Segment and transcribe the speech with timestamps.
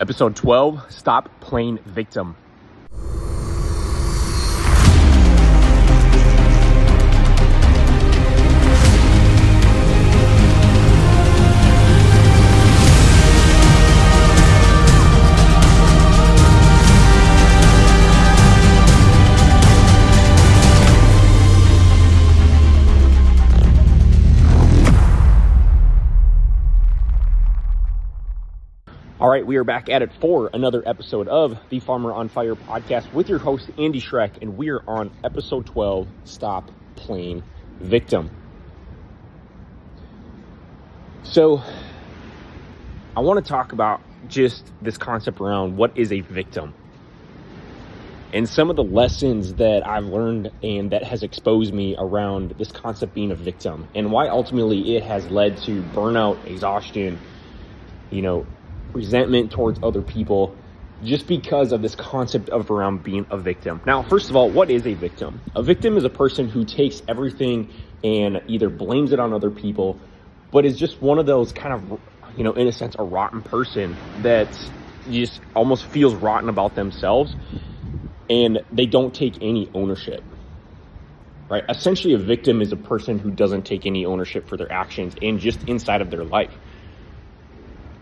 [0.00, 2.34] Episode 12 Stop Playing Victim.
[29.20, 32.54] All right, we are back at it for another episode of the Farmer on Fire
[32.54, 37.42] podcast with your host, Andy Schreck, and we are on episode 12 Stop Playing
[37.80, 38.30] Victim.
[41.22, 41.62] So,
[43.14, 46.72] I want to talk about just this concept around what is a victim
[48.32, 52.72] and some of the lessons that I've learned and that has exposed me around this
[52.72, 57.18] concept being a victim and why ultimately it has led to burnout, exhaustion,
[58.10, 58.46] you know,
[58.94, 60.56] resentment towards other people
[61.02, 63.80] just because of this concept of around being a victim.
[63.86, 65.40] Now, first of all, what is a victim?
[65.54, 67.72] A victim is a person who takes everything
[68.04, 69.98] and either blames it on other people,
[70.50, 72.00] but is just one of those kind of,
[72.36, 74.48] you know, in a sense, a rotten person that
[75.08, 77.34] just almost feels rotten about themselves
[78.28, 80.22] and they don't take any ownership.
[81.48, 81.64] Right?
[81.68, 85.40] Essentially, a victim is a person who doesn't take any ownership for their actions and
[85.40, 86.56] just inside of their life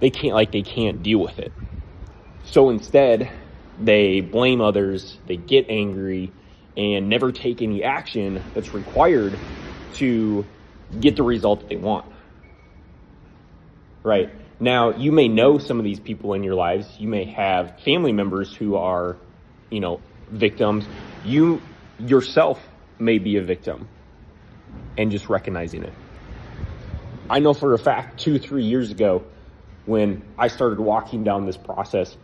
[0.00, 1.52] they can't like they can't deal with it.
[2.44, 3.30] So instead,
[3.80, 6.32] they blame others, they get angry,
[6.76, 9.34] and never take any action that's required
[9.94, 10.44] to
[11.00, 12.06] get the result that they want.
[14.04, 14.30] Right?
[14.60, 16.86] Now, you may know some of these people in your lives.
[16.98, 19.16] You may have family members who are,
[19.70, 20.86] you know, victims.
[21.24, 21.60] You
[21.98, 22.60] yourself
[22.98, 23.88] may be a victim
[24.96, 25.92] and just recognizing it.
[27.28, 29.24] I know for a fact two, three years ago,
[29.86, 32.16] when I started walking down this process,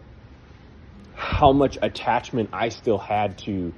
[1.14, 3.72] how much attachment I still had to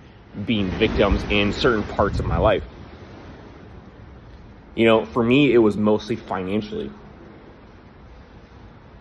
[0.46, 2.64] being victims in certain parts of my life.
[4.74, 6.90] You know, for me, it was mostly financially.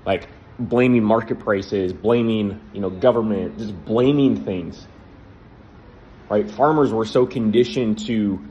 [0.05, 0.27] Like
[0.59, 4.85] blaming market prices, blaming, you know, government, just blaming things.
[6.29, 6.49] Right?
[6.49, 8.45] Farmers were so conditioned to,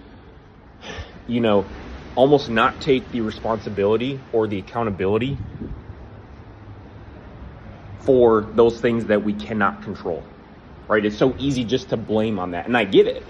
[1.28, 1.68] you know,
[2.14, 5.38] almost not take the responsibility or the accountability
[8.04, 10.22] for those things that we cannot control,
[10.88, 11.04] right?
[11.04, 12.66] It's so easy just to blame on that.
[12.66, 13.22] And I get it,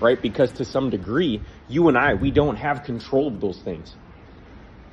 [0.00, 0.20] right?
[0.20, 3.94] Because to some degree, you and I, we don't have control of those things.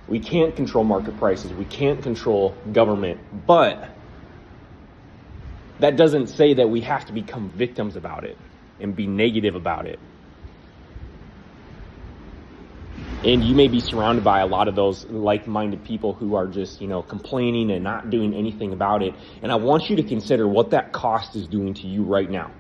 [0.08, 1.52] We can't control market prices.
[1.52, 3.20] We can't control government.
[3.48, 3.90] But
[5.80, 8.38] that doesn't say that we have to become victims about it
[8.80, 10.00] and be negative about it
[13.26, 16.80] and you may be surrounded by a lot of those like-minded people who are just
[16.80, 19.16] you know complaining and not doing anything about it.
[19.42, 22.52] And i want you to consider what that cost is doing to you right now.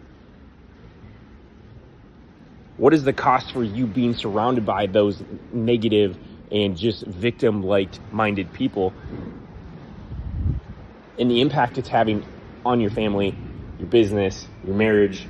[2.77, 6.17] What is the cost for you being surrounded by those negative
[6.51, 8.93] and just victim like minded people?
[11.17, 12.25] And the impact it's having
[12.65, 13.37] on your family
[13.77, 15.27] your business your marriage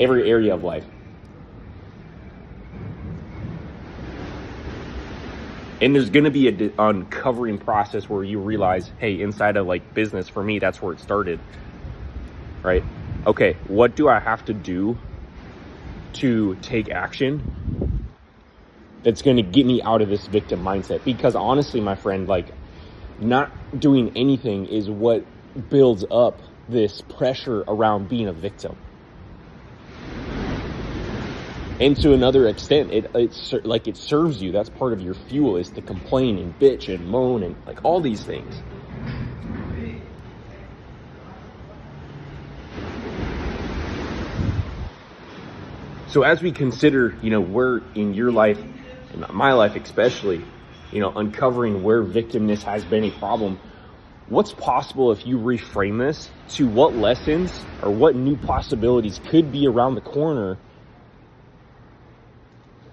[0.00, 0.84] every area of life
[5.80, 9.94] and there's going to be a uncovering process where you realize hey inside of like
[9.94, 11.40] business for me that's where it started.
[12.64, 12.84] Right?
[13.26, 14.98] Okay what do i have to do
[16.14, 17.44] to take action
[19.04, 21.04] that's going to get me out of this victim mindset?
[21.04, 22.52] Because honestly my friend like
[23.18, 25.24] not doing anything is what
[25.70, 28.76] builds up this pressure around being a victim
[31.80, 34.50] and to another extent, it it's like it serves you.
[34.50, 38.00] That's part of your fuel is to complain and bitch and moan and like all
[38.00, 38.62] these things.
[46.08, 48.58] So as we consider, you know, where in your life,
[49.14, 50.42] in my life especially,
[50.90, 53.60] you know, uncovering where victimness has been a problem,
[54.26, 57.52] what's possible if you reframe this to what lessons
[57.82, 60.58] or what new possibilities could be around the corner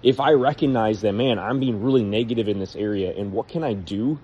[0.06, 3.64] if I recognize that, man, I'm being really negative in this area, and what can
[3.64, 4.20] I do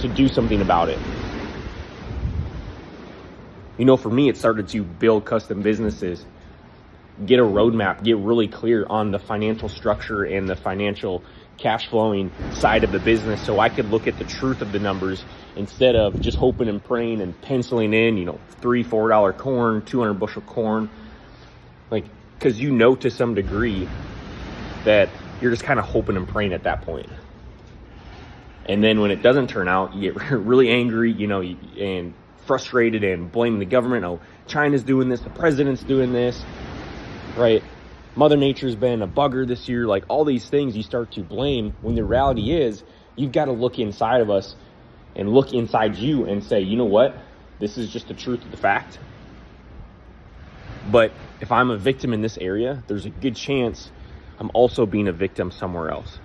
[0.00, 0.98] to do something about it?
[3.78, 6.26] You know, for me, it started to build custom businesses,
[7.24, 11.24] get a roadmap, get really clear on the financial structure and the financial
[11.56, 14.80] cash flowing side of the business so I could look at the truth of the
[14.80, 15.24] numbers
[15.54, 19.84] instead of just hoping and praying and penciling in, you know, three, four dollar corn,
[19.84, 20.90] 200 bushel corn.
[21.92, 22.06] Like,
[22.40, 23.88] cause you know to some degree
[24.84, 25.08] that
[25.40, 27.08] you're just kind of hoping and praying at that point.
[28.66, 32.14] And then when it doesn't turn out, you get really angry, you know, and
[32.46, 34.04] frustrated and blame the government.
[34.04, 36.42] Oh, China's doing this, the president's doing this,
[37.36, 37.62] right?
[38.16, 39.86] Mother Nature's been a bugger this year.
[39.86, 42.84] Like all these things you start to blame when the reality is
[43.16, 44.54] you've got to look inside of us
[45.16, 47.16] and look inside you and say, you know what?
[47.58, 48.98] This is just the truth of the fact.
[50.90, 53.90] But if I'm a victim in this area, there's a good chance
[54.38, 56.18] I'm also being a victim somewhere else.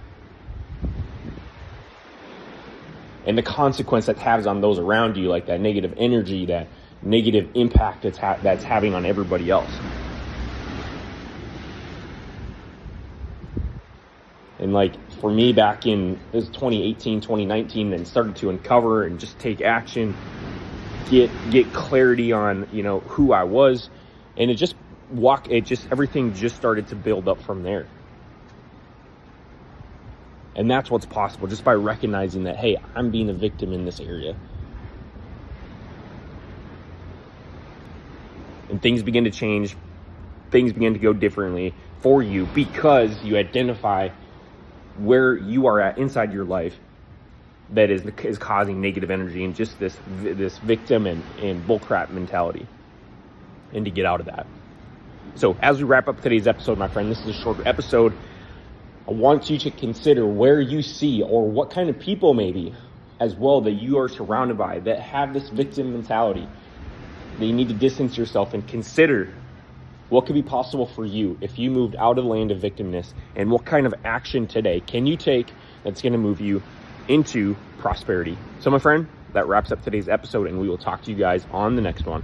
[3.26, 6.68] And the consequence that has on those around you, like that negative energy, that
[7.04, 9.72] negative impact that's, ha- that's having on everybody else.
[14.60, 19.40] And like for me back in this 2018, 2019, and started to uncover and just
[19.40, 20.16] take action,
[21.10, 23.90] get get clarity on, you know, who I was.
[24.36, 24.76] And it just
[25.12, 27.88] walk it just everything just started to build up from there.
[30.56, 34.00] And that's what's possible just by recognizing that, hey, I'm being a victim in this
[34.00, 34.36] area.
[38.70, 39.76] And things begin to change,
[40.52, 44.10] things begin to go differently for you because you identify
[44.98, 46.78] where you are at inside your life
[47.72, 52.66] that is is causing negative energy and just this this victim and, and bullcrap mentality
[53.74, 54.48] and to get out of that.
[55.36, 58.14] So as we wrap up today's episode, my friend, this is a short episode.
[59.10, 62.76] I want you to consider where you see or what kind of people maybe
[63.20, 66.48] as well that you are surrounded by that have this victim mentality.
[67.40, 69.34] That you need to distance yourself and consider
[70.10, 73.14] what could be possible for you if you moved out of the land of victimness?
[73.36, 75.52] And what kind of action today can you take
[75.84, 76.62] that's going to move you
[77.08, 78.38] into prosperity?
[78.60, 81.48] So, my friend, that wraps up today's episode, and we will talk to you guys
[81.52, 82.24] on the next one.